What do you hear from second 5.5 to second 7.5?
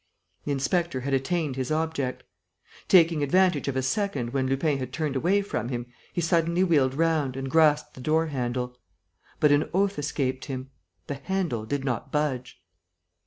him, he suddenly wheeled round